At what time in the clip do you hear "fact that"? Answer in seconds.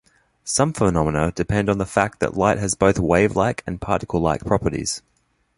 1.85-2.35